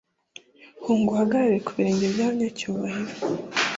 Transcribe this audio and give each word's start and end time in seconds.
Hunga 0.83 1.09
uhagarare 1.13 1.57
ku 1.65 1.71
birenge 1.77 2.05
byabanyacyubahiro 2.13 3.15